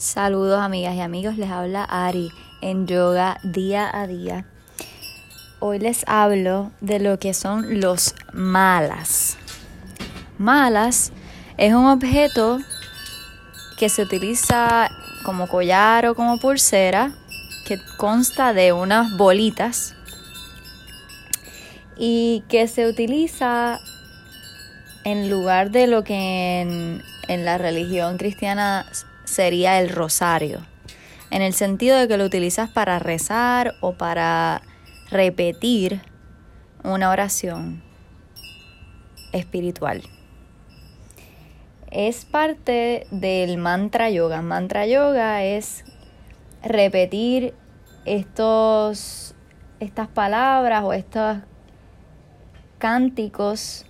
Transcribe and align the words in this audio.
Saludos 0.00 0.62
amigas 0.62 0.94
y 0.94 1.00
amigos, 1.02 1.36
les 1.36 1.50
habla 1.50 1.84
Ari 1.84 2.32
en 2.62 2.86
Yoga 2.86 3.38
Día 3.42 3.90
a 3.92 4.06
Día. 4.06 4.46
Hoy 5.58 5.78
les 5.78 6.04
hablo 6.08 6.70
de 6.80 7.00
lo 7.00 7.18
que 7.18 7.34
son 7.34 7.82
los 7.82 8.14
malas. 8.32 9.36
Malas 10.38 11.12
es 11.58 11.74
un 11.74 11.84
objeto 11.84 12.60
que 13.78 13.90
se 13.90 14.00
utiliza 14.00 14.88
como 15.22 15.48
collar 15.48 16.06
o 16.06 16.14
como 16.14 16.40
pulsera 16.40 17.12
que 17.66 17.76
consta 17.98 18.54
de 18.54 18.72
unas 18.72 19.14
bolitas 19.18 19.94
y 21.98 22.42
que 22.48 22.68
se 22.68 22.88
utiliza 22.88 23.78
en 25.04 25.28
lugar 25.28 25.70
de 25.70 25.86
lo 25.86 26.04
que 26.04 27.02
en, 27.28 27.44
la 27.44 27.58
religión 27.58 28.16
cristiana 28.16 28.86
sería 29.30 29.80
el 29.80 29.88
rosario, 29.88 30.66
en 31.30 31.42
el 31.42 31.54
sentido 31.54 31.96
de 31.96 32.08
que 32.08 32.16
lo 32.16 32.24
utilizas 32.24 32.68
para 32.68 32.98
rezar 32.98 33.74
o 33.80 33.92
para 33.92 34.62
repetir 35.10 36.02
una 36.82 37.10
oración 37.10 37.82
espiritual. 39.32 40.02
Es 41.90 42.24
parte 42.24 43.06
del 43.10 43.58
mantra 43.58 44.10
yoga. 44.10 44.42
Mantra 44.42 44.86
yoga 44.86 45.44
es 45.44 45.84
repetir 46.62 47.54
estos, 48.04 49.34
estas 49.80 50.08
palabras 50.08 50.82
o 50.84 50.92
estos 50.92 51.38
cánticos 52.78 53.86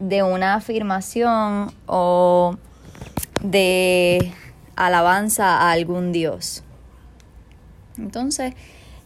de 0.00 0.22
una 0.22 0.54
afirmación 0.54 1.72
o 1.86 2.56
de 3.42 4.32
alabanza 4.74 5.58
a 5.58 5.70
algún 5.70 6.10
dios. 6.10 6.64
Entonces, 7.98 8.54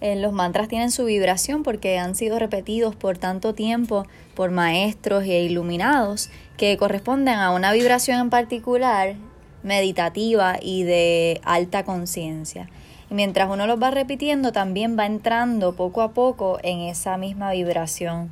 eh, 0.01 0.17
los 0.17 0.33
mantras 0.33 0.69
tienen 0.69 0.91
su 0.91 1.05
vibración 1.05 1.63
porque 1.63 1.99
han 1.99 2.15
sido 2.15 2.39
repetidos 2.39 2.95
por 2.95 3.19
tanto 3.19 3.55
tiempo 3.55 4.07
por 4.35 4.51
maestros 4.51 5.25
e 5.25 5.43
iluminados 5.43 6.31
que 6.57 6.77
corresponden 6.77 7.39
a 7.39 7.51
una 7.51 7.73
vibración 7.73 8.21
en 8.21 8.31
particular 8.31 9.17
meditativa 9.63 10.59
y 10.61 10.85
de 10.85 11.41
alta 11.45 11.85
conciencia. 11.85 12.69
Y 13.11 13.15
mientras 13.15 13.51
uno 13.51 13.67
los 13.67 13.83
va 13.83 13.91
repitiendo, 13.91 14.53
también 14.53 14.97
va 14.99 15.07
entrando 15.07 15.75
poco 15.75 16.03
a 16.03 16.13
poco 16.13 16.59
en 16.63 16.81
esa 16.81 17.17
misma 17.17 17.51
vibración. 17.53 18.31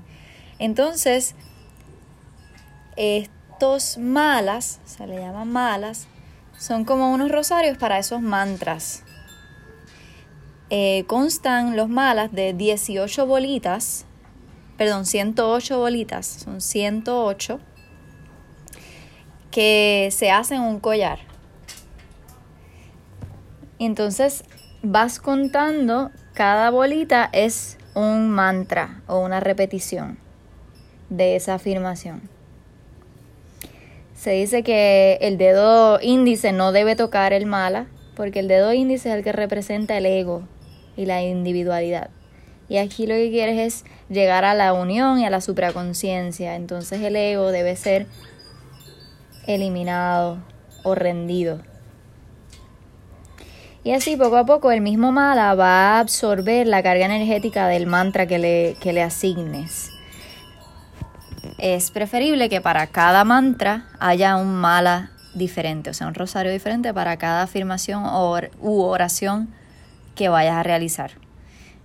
Entonces, 0.59 1.35
estos 3.03 3.99
malas, 3.99 4.81
se 4.85 5.09
le 5.09 5.17
llaman 5.17 5.51
malas, 5.51 6.07
son 6.57 6.85
como 6.85 7.13
unos 7.13 7.33
rosarios 7.33 7.77
para 7.77 7.99
esos 7.99 8.23
mantras. 8.23 9.03
Eh, 10.71 11.03
constan 11.09 11.77
los 11.77 11.89
malas 11.89 12.31
de 12.31 12.55
18 12.55 13.27
bolitas, 13.27 14.07
perdón, 14.79 15.05
108 15.05 15.79
bolitas, 15.81 16.27
son 16.27 16.61
108, 16.61 17.59
que 19.51 20.09
se 20.13 20.31
hacen 20.31 20.61
un 20.61 20.79
collar. 20.79 21.19
Entonces 23.81 24.45
vas 24.85 25.19
contando, 25.19 26.13
cada 26.35 26.71
bolita 26.71 27.29
es 27.33 27.79
un 27.97 28.31
mantra 28.31 29.03
o 29.09 29.19
una 29.19 29.41
repetición 29.41 30.19
de 31.11 31.35
esa 31.35 31.55
afirmación. 31.55 32.31
Se 34.23 34.31
dice 34.31 34.63
que 34.63 35.19
el 35.21 35.37
dedo 35.37 35.99
índice 36.01 36.53
no 36.53 36.71
debe 36.71 36.95
tocar 36.95 37.33
el 37.33 37.45
mala, 37.45 37.89
porque 38.15 38.39
el 38.39 38.47
dedo 38.47 38.73
índice 38.73 39.09
es 39.09 39.17
el 39.17 39.25
que 39.25 39.33
representa 39.33 39.99
el 39.99 40.07
ego 40.07 40.45
y 40.97 41.07
la 41.07 41.25
individualidad. 41.25 42.09
Y 42.69 42.77
aquí 42.77 43.09
lo 43.09 43.17
que 43.17 43.33
quieres 43.33 43.59
es 43.59 43.85
llegar 44.09 44.45
a 44.45 44.55
la 44.55 44.75
unión 44.75 45.19
y 45.19 45.27
a 45.27 45.31
la 45.31 45.41
supraconciencia. 45.41 46.55
Entonces 46.55 47.01
el 47.01 47.17
ego 47.17 47.51
debe 47.51 47.75
ser 47.75 48.07
eliminado 49.49 50.39
o 50.85 50.95
rendido. 50.95 51.59
Y 53.83 53.91
así 53.91 54.17
poco 54.17 54.37
a 54.37 54.47
poco 54.47 54.71
el 54.71 54.83
mismo 54.83 55.11
mala 55.11 55.53
va 55.57 55.97
a 55.97 55.99
absorber 55.99 56.69
la 56.69 56.85
carga 56.85 57.07
energética 57.07 57.67
del 57.67 57.89
mantra 57.89 58.29
que 58.29 58.39
le, 58.39 58.77
que 58.81 58.93
le 58.93 59.03
asignes 59.03 59.92
es 61.63 61.93
preferible 61.93 62.49
que 62.49 62.61
para 62.61 62.89
cada 62.89 63.23
mantra 63.23 63.87
haya 64.01 64.35
un 64.35 64.53
mala 64.53 65.13
diferente, 65.33 65.91
o 65.91 65.95
sea, 65.95 66.09
un 66.09 66.15
rosario 66.15 66.51
diferente 66.51 66.93
para 66.93 67.17
cada 67.19 67.43
afirmación 67.43 68.03
u 68.05 68.81
oración 68.81 69.49
que 70.17 70.29
vayas 70.29 70.57
a 70.57 70.65
realizar. 70.65 71.13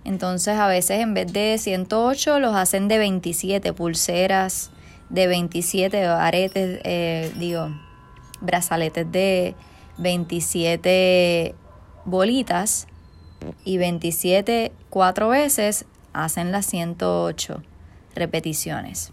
Entonces, 0.04 0.58
a 0.58 0.66
veces 0.66 1.00
en 1.00 1.14
vez 1.14 1.32
de 1.32 1.56
108 1.58 2.40
los 2.40 2.56
hacen 2.56 2.88
de 2.88 2.98
27 2.98 3.72
pulseras, 3.72 4.72
de 5.10 5.28
27 5.28 6.06
aretes, 6.06 6.80
eh, 6.82 7.32
digo, 7.38 7.68
brazaletes 8.40 9.10
de 9.12 9.54
27 9.98 11.54
bolitas 12.04 12.88
y 13.64 13.78
27 13.78 14.72
cuatro 14.90 15.28
veces 15.28 15.84
hacen 16.12 16.50
las 16.50 16.66
108 16.66 17.62
repeticiones. 18.16 19.12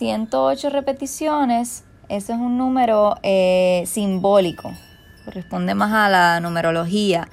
108 0.00 0.70
repeticiones, 0.70 1.84
ese 2.08 2.32
es 2.32 2.38
un 2.38 2.56
número 2.56 3.16
eh, 3.22 3.84
simbólico, 3.86 4.72
corresponde 5.26 5.74
más 5.74 5.92
a 5.92 6.08
la 6.08 6.40
numerología. 6.40 7.28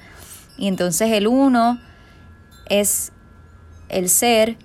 Y 0.58 0.68
entonces 0.68 1.12
el 1.12 1.28
1 1.28 1.80
es 2.68 3.12
el 3.88 4.10
ser, 4.10 4.58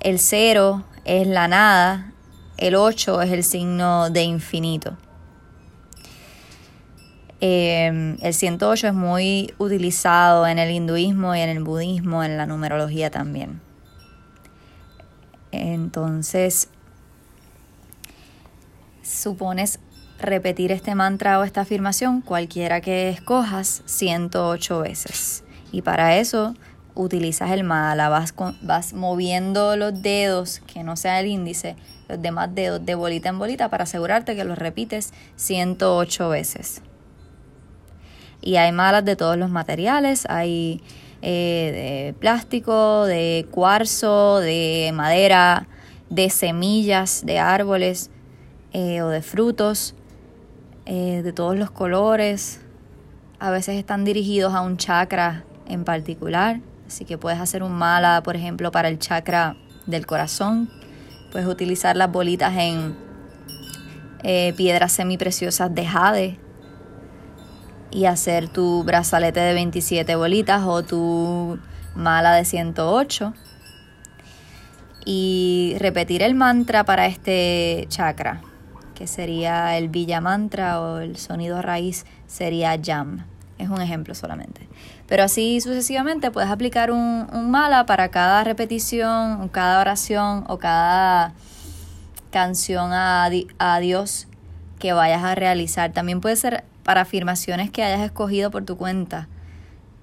el 0.00 0.18
0 0.18 0.82
es 1.04 1.28
la 1.28 1.46
nada, 1.46 2.14
el 2.56 2.74
8 2.74 3.22
es 3.22 3.30
el 3.30 3.44
signo 3.44 4.10
de 4.10 4.24
infinito. 4.24 4.96
Eh, 7.40 8.16
el 8.20 8.34
108 8.34 8.88
es 8.88 8.94
muy 8.94 9.54
utilizado 9.58 10.48
en 10.48 10.58
el 10.58 10.72
hinduismo 10.72 11.32
y 11.36 11.42
en 11.42 11.48
el 11.48 11.62
budismo, 11.62 12.24
en 12.24 12.36
la 12.36 12.46
numerología 12.46 13.08
también. 13.08 13.69
Entonces, 15.74 16.68
supones 19.02 19.78
repetir 20.20 20.72
este 20.72 20.94
mantra 20.94 21.38
o 21.38 21.44
esta 21.44 21.62
afirmación, 21.62 22.20
cualquiera 22.20 22.80
que 22.80 23.08
escojas, 23.08 23.82
108 23.86 24.80
veces. 24.80 25.44
Y 25.72 25.82
para 25.82 26.16
eso 26.16 26.54
utilizas 26.94 27.50
el 27.50 27.64
mala, 27.64 28.08
vas, 28.08 28.34
vas 28.62 28.92
moviendo 28.92 29.76
los 29.76 30.02
dedos, 30.02 30.60
que 30.66 30.84
no 30.84 30.96
sea 30.96 31.20
el 31.20 31.26
índice, 31.26 31.76
los 32.08 32.20
demás 32.20 32.54
dedos 32.54 32.84
de 32.84 32.94
bolita 32.94 33.28
en 33.28 33.38
bolita 33.38 33.68
para 33.68 33.84
asegurarte 33.84 34.36
que 34.36 34.44
los 34.44 34.58
repites 34.58 35.12
108 35.36 36.28
veces. 36.28 36.82
Y 38.42 38.56
hay 38.56 38.72
malas 38.72 39.04
de 39.04 39.16
todos 39.16 39.36
los 39.36 39.50
materiales, 39.50 40.26
hay 40.28 40.82
eh, 41.22 42.12
de 42.12 42.14
plástico, 42.18 43.04
de 43.04 43.46
cuarzo, 43.50 44.38
de 44.38 44.90
madera, 44.94 45.66
de 46.08 46.30
semillas 46.30 47.24
de 47.26 47.38
árboles 47.38 48.10
eh, 48.72 49.02
o 49.02 49.08
de 49.08 49.20
frutos, 49.20 49.94
eh, 50.86 51.20
de 51.22 51.32
todos 51.32 51.56
los 51.56 51.70
colores. 51.70 52.60
A 53.38 53.50
veces 53.50 53.76
están 53.76 54.04
dirigidos 54.04 54.54
a 54.54 54.62
un 54.62 54.76
chakra 54.76 55.44
en 55.66 55.84
particular, 55.84 56.60
así 56.86 57.04
que 57.04 57.18
puedes 57.18 57.38
hacer 57.38 57.62
un 57.62 57.72
mala, 57.72 58.22
por 58.22 58.34
ejemplo, 58.34 58.70
para 58.70 58.88
el 58.88 58.98
chakra 58.98 59.56
del 59.86 60.06
corazón. 60.06 60.70
Puedes 61.32 61.46
utilizar 61.46 61.96
las 61.96 62.10
bolitas 62.10 62.54
en 62.56 62.96
piedras 64.56 64.92
semipreciosas 64.92 65.74
de 65.74 65.86
jade 65.86 66.49
y 67.90 68.04
hacer 68.04 68.48
tu 68.48 68.84
brazalete 68.84 69.40
de 69.40 69.54
27 69.54 70.14
bolitas 70.16 70.62
o 70.64 70.82
tu 70.82 71.58
mala 71.94 72.34
de 72.34 72.44
108 72.44 73.34
y 75.04 75.76
repetir 75.78 76.22
el 76.22 76.34
mantra 76.34 76.84
para 76.84 77.06
este 77.06 77.86
chakra, 77.88 78.42
que 78.94 79.06
sería 79.06 79.76
el 79.78 79.88
Villa 79.88 80.20
Mantra 80.20 80.80
o 80.80 80.98
el 80.98 81.16
sonido 81.16 81.62
raíz 81.62 82.04
sería 82.26 82.76
Yam. 82.76 83.24
Es 83.58 83.68
un 83.68 83.82
ejemplo 83.82 84.14
solamente. 84.14 84.68
Pero 85.06 85.24
así 85.24 85.60
sucesivamente 85.60 86.30
puedes 86.30 86.50
aplicar 86.50 86.90
un, 86.90 87.26
un 87.32 87.50
mala 87.50 87.84
para 87.84 88.08
cada 88.08 88.42
repetición, 88.44 89.48
cada 89.48 89.80
oración 89.80 90.44
o 90.48 90.58
cada 90.58 91.34
canción 92.30 92.92
a, 92.92 93.28
a 93.58 93.80
Dios 93.80 94.28
que 94.78 94.92
vayas 94.92 95.22
a 95.24 95.34
realizar. 95.34 95.92
También 95.92 96.20
puede 96.20 96.36
ser 96.36 96.64
para 96.84 97.02
afirmaciones 97.02 97.70
que 97.70 97.82
hayas 97.82 98.00
escogido 98.00 98.50
por 98.50 98.64
tu 98.64 98.76
cuenta. 98.76 99.28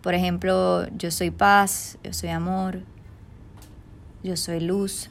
Por 0.02 0.14
ejemplo, 0.14 0.88
yo 0.98 1.12
soy 1.12 1.32
paz, 1.32 1.98
yo 2.04 2.14
soy 2.14 2.30
amor, 2.30 2.80
yo 4.24 4.38
soy 4.38 4.60
luz. 4.60 5.10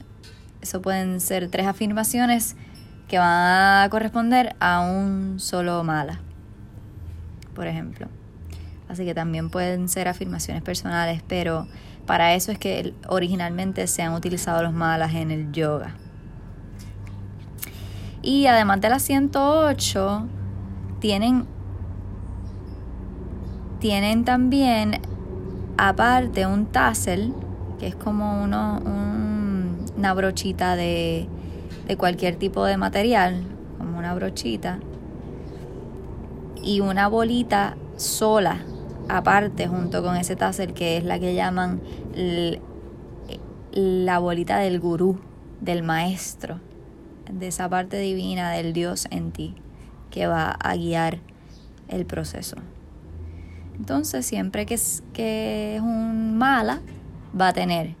Eso 0.61 0.81
pueden 0.81 1.19
ser 1.19 1.49
tres 1.49 1.67
afirmaciones 1.67 2.55
que 3.07 3.19
van 3.19 3.83
a 3.83 3.89
corresponder 3.89 4.55
a 4.59 4.81
un 4.81 5.39
solo 5.39 5.83
mala, 5.83 6.19
por 7.53 7.67
ejemplo. 7.67 8.07
Así 8.89 9.05
que 9.05 9.13
también 9.13 9.49
pueden 9.49 9.89
ser 9.89 10.07
afirmaciones 10.07 10.63
personales, 10.63 11.21
pero 11.27 11.67
para 12.05 12.33
eso 12.33 12.51
es 12.51 12.57
que 12.57 12.93
originalmente 13.07 13.85
se 13.87 14.01
han 14.01 14.13
utilizado 14.13 14.63
los 14.63 14.73
malas 14.73 15.13
en 15.13 15.31
el 15.31 15.51
yoga. 15.51 15.95
Y 18.21 18.47
además 18.47 18.81
de 18.81 18.89
las 18.89 19.03
108, 19.03 20.27
tienen, 20.99 21.45
tienen 23.79 24.25
también 24.25 24.99
aparte 25.77 26.45
un 26.45 26.65
tassel, 26.65 27.33
que 27.79 27.87
es 27.87 27.95
como 27.95 28.43
uno, 28.43 28.81
una 29.97 30.13
brochita 30.13 30.75
de, 30.75 31.27
de 31.87 31.97
cualquier 31.97 32.35
tipo 32.35 32.65
de 32.65 32.77
material, 32.77 33.43
como 33.77 33.97
una 33.97 34.13
brochita, 34.13 34.79
y 36.63 36.81
una 36.81 37.07
bolita 37.07 37.77
sola 37.95 38.59
aparte 39.09 39.67
junto 39.67 40.03
con 40.03 40.17
ese 40.17 40.35
tassel 40.35 40.73
que 40.73 40.97
es 40.97 41.03
la 41.03 41.19
que 41.19 41.33
llaman 41.33 41.81
la 43.71 44.19
bolita 44.19 44.57
del 44.57 44.79
gurú, 44.79 45.19
del 45.61 45.83
maestro, 45.83 46.59
de 47.31 47.47
esa 47.47 47.69
parte 47.69 47.99
divina 47.99 48.51
del 48.51 48.73
Dios 48.73 49.07
en 49.11 49.31
ti 49.31 49.55
que 50.11 50.27
va 50.27 50.51
a 50.51 50.75
guiar 50.75 51.19
el 51.87 52.05
proceso. 52.05 52.57
Entonces, 53.79 54.25
siempre 54.25 54.65
que 54.65 54.73
es, 54.73 55.03
que 55.13 55.75
es 55.75 55.81
un 55.81 56.37
mala, 56.37 56.81
va 57.39 57.49
a 57.49 57.53
tener 57.53 57.95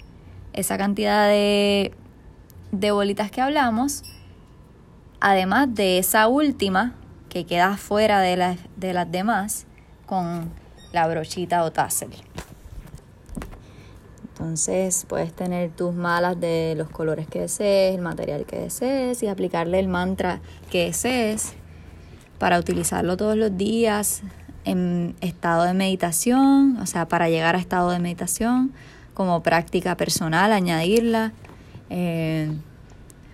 esa 0.53 0.77
cantidad 0.77 1.27
de, 1.27 1.93
de 2.71 2.91
bolitas 2.91 3.29
que 3.29 3.41
hablamos, 3.41 4.03
además 5.19 5.73
de 5.73 5.99
esa 5.99 6.27
última 6.27 6.95
que 7.29 7.45
queda 7.45 7.77
fuera 7.77 8.21
de, 8.21 8.37
las 8.37 8.57
de 8.75 8.93
las 8.93 9.11
demás, 9.11 9.67
con 10.05 10.49
la 10.93 11.07
brochita 11.07 11.63
o 11.63 11.71
tassel. 11.71 12.11
Entonces 14.29 15.05
puedes 15.07 15.33
tener 15.33 15.71
tus 15.71 15.93
malas 15.93 16.39
de 16.39 16.75
los 16.77 16.89
colores 16.89 17.27
que 17.27 17.41
desees, 17.41 17.95
el 17.95 18.01
material 18.01 18.45
que 18.45 18.59
desees 18.59 19.21
y 19.23 19.27
aplicarle 19.27 19.79
el 19.79 19.87
mantra 19.87 20.41
que 20.69 20.85
desees 20.85 21.53
para 22.37 22.59
utilizarlo 22.59 23.17
todos 23.17 23.35
los 23.35 23.57
días 23.57 24.21
en 24.67 25.15
estado 25.21 25.63
de 25.63 25.73
meditación, 25.73 26.77
o 26.81 26.85
sea, 26.85 27.07
para 27.07 27.29
llegar 27.29 27.55
a 27.55 27.59
estado 27.59 27.89
de 27.89 27.99
meditación 27.99 28.71
como 29.13 29.41
práctica 29.41 29.95
personal, 29.97 30.51
añadirla. 30.51 31.33
Eh, 31.89 32.51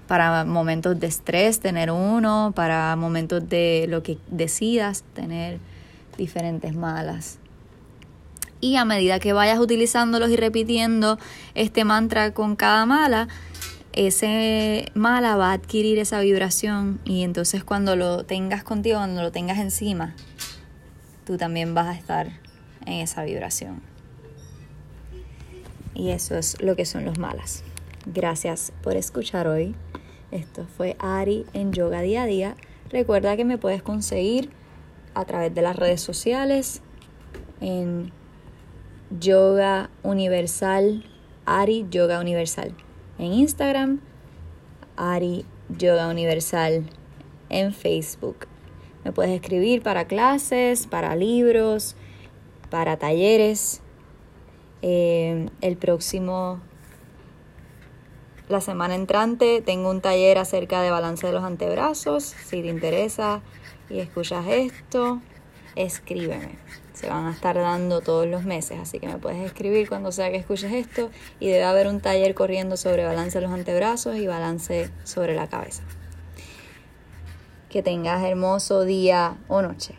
para 0.07 0.43
momentos 0.45 0.99
de 0.99 1.07
estrés, 1.07 1.59
tener 1.59 1.89
uno, 1.89 2.51
para 2.55 2.95
momentos 2.95 3.47
de 3.49 3.85
lo 3.89 4.03
que 4.03 4.17
decidas, 4.29 5.03
tener 5.13 5.59
diferentes 6.17 6.75
malas 6.75 7.39
y 8.63 8.77
a 8.77 8.85
medida 8.85 9.19
que 9.19 9.33
vayas 9.33 9.59
utilizándolos 9.59 10.29
y 10.29 10.37
repitiendo 10.37 11.19
este 11.53 11.83
mantra 11.83 12.33
con 12.33 12.55
cada 12.55 12.85
mala, 12.85 13.27
ese 13.91 14.89
mala 14.93 15.35
va 15.35 15.49
a 15.49 15.53
adquirir 15.53 15.99
esa 15.99 16.21
vibración 16.21 17.01
y 17.03 17.23
entonces 17.23 17.65
cuando 17.65 17.97
lo 17.97 18.23
tengas 18.23 18.63
contigo, 18.63 18.99
cuando 18.99 19.21
lo 19.21 19.33
tengas 19.33 19.59
encima, 19.59 20.15
tú 21.25 21.37
también 21.37 21.73
vas 21.73 21.87
a 21.87 21.97
estar 21.97 22.27
en 22.85 22.93
esa 22.93 23.23
vibración. 23.23 23.81
Y 25.93 26.09
eso 26.09 26.37
es 26.37 26.61
lo 26.61 26.75
que 26.75 26.85
son 26.85 27.05
los 27.05 27.19
malas. 27.19 27.63
Gracias 28.05 28.73
por 28.81 28.97
escuchar 28.97 29.47
hoy. 29.47 29.75
Esto 30.31 30.65
fue 30.77 30.95
Ari 30.99 31.45
en 31.53 31.71
Yoga 31.71 32.01
Día 32.01 32.23
a 32.23 32.25
Día. 32.25 32.55
Recuerda 32.89 33.37
que 33.37 33.45
me 33.45 33.57
puedes 33.57 33.83
conseguir 33.83 34.49
a 35.13 35.25
través 35.25 35.53
de 35.53 35.61
las 35.61 35.75
redes 35.75 36.01
sociales 36.01 36.81
en 37.61 38.11
Yoga 39.19 39.89
Universal, 40.01 41.05
Ari 41.45 41.85
Yoga 41.89 42.19
Universal. 42.19 42.73
En 43.19 43.33
Instagram, 43.33 44.01
Ari 44.97 45.45
Yoga 45.69 46.07
Universal. 46.07 46.89
En 47.49 47.73
Facebook. 47.73 48.47
Me 49.03 49.11
puedes 49.11 49.31
escribir 49.31 49.81
para 49.81 50.05
clases, 50.05 50.87
para 50.87 51.15
libros, 51.15 51.95
para 52.69 52.97
talleres. 52.97 53.81
Eh, 54.81 55.49
el 55.61 55.77
próximo, 55.77 56.59
la 58.49 58.61
semana 58.61 58.95
entrante, 58.95 59.61
tengo 59.61 59.89
un 59.89 60.01
taller 60.01 60.37
acerca 60.37 60.81
de 60.81 60.89
balance 60.89 61.25
de 61.25 61.33
los 61.33 61.43
antebrazos. 61.43 62.23
Si 62.23 62.61
te 62.61 62.67
interesa 62.67 63.41
y 63.89 63.99
escuchas 63.99 64.45
esto, 64.47 65.21
escríbeme 65.75 66.57
se 66.93 67.09
van 67.09 67.25
a 67.25 67.31
estar 67.31 67.55
dando 67.55 68.01
todos 68.01 68.27
los 68.27 68.43
meses, 68.43 68.79
así 68.79 68.99
que 68.99 69.07
me 69.07 69.17
puedes 69.17 69.43
escribir 69.45 69.89
cuando 69.89 70.11
sea 70.11 70.29
que 70.31 70.37
escuches 70.37 70.71
esto 70.71 71.09
y 71.39 71.47
debe 71.47 71.63
haber 71.63 71.87
un 71.87 71.99
taller 71.99 72.33
corriendo 72.33 72.77
sobre 72.77 73.03
balance 73.03 73.39
de 73.39 73.45
los 73.45 73.53
antebrazos 73.53 74.15
y 74.15 74.27
balance 74.27 74.89
sobre 75.03 75.35
la 75.35 75.47
cabeza. 75.47 75.83
Que 77.73 77.81
tengas 77.81 78.21
hermoso 78.21 78.83
día 78.83 79.35
o 79.47 79.63
noche. 79.63 79.95